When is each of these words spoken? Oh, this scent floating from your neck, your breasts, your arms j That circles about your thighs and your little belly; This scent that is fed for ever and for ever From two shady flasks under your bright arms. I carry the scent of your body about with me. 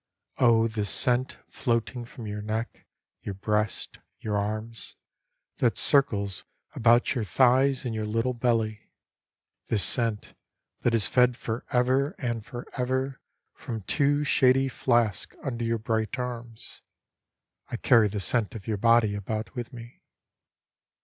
Oh, 0.39 0.67
this 0.67 0.89
scent 0.89 1.37
floating 1.47 2.05
from 2.05 2.25
your 2.25 2.41
neck, 2.41 2.87
your 3.21 3.35
breasts, 3.35 3.99
your 4.19 4.35
arms 4.35 4.95
j 5.57 5.59
That 5.63 5.77
circles 5.77 6.43
about 6.73 7.13
your 7.13 7.23
thighs 7.23 7.85
and 7.85 7.93
your 7.93 8.07
little 8.07 8.33
belly; 8.33 8.89
This 9.67 9.83
scent 9.83 10.33
that 10.79 10.95
is 10.95 11.05
fed 11.05 11.37
for 11.37 11.65
ever 11.69 12.15
and 12.17 12.43
for 12.43 12.65
ever 12.75 13.21
From 13.53 13.81
two 13.83 14.23
shady 14.23 14.67
flasks 14.69 15.37
under 15.43 15.63
your 15.63 15.77
bright 15.77 16.17
arms. 16.17 16.81
I 17.67 17.77
carry 17.77 18.07
the 18.07 18.19
scent 18.19 18.55
of 18.55 18.65
your 18.65 18.77
body 18.77 19.13
about 19.13 19.53
with 19.53 19.71
me. 19.71 20.01